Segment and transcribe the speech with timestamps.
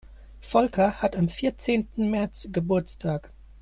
[0.41, 3.29] Volker hat am vierzehnten März Geburtstag.